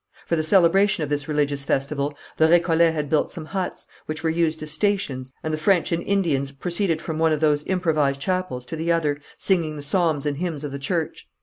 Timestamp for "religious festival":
1.27-2.15